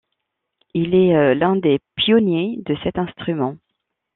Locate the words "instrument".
2.97-3.57